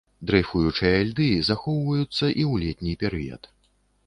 [0.29, 3.43] Дрэйфуючыя льды захоўваюцца і ў летні перыяд.